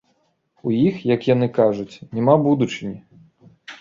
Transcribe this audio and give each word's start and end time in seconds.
І 0.61 0.61
ў 0.69 0.87
іх, 0.91 0.95
як 1.15 1.21
яны 1.33 1.49
кажуць, 1.59 1.99
няма 2.21 2.35
будучыні. 2.49 2.99